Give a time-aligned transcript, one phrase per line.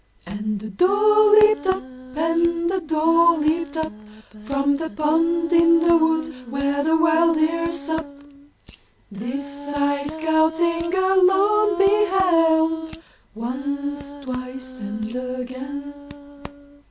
[0.25, 1.83] And a doe leaped up,
[2.15, 3.93] and a doe leaped up
[4.45, 8.07] From the pond in the wood where the wild deer sup.
[9.11, 12.97] This I, scouting alone, beheld,
[13.35, 15.93] Once, twice and again!